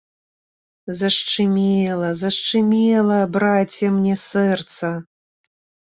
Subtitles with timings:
[1.01, 4.89] Зашчымела, зашчымела, браце, мне сэрца!